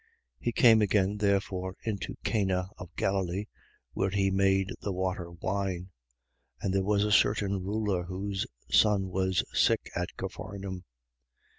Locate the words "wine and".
5.29-6.73